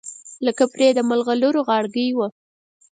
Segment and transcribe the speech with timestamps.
[0.45, 2.27] لکه پرې د مرغلرو غاړګۍ وه